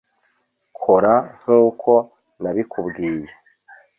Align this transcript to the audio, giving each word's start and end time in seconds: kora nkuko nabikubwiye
kora 0.77 1.13
nkuko 1.37 1.91
nabikubwiye 2.41 3.31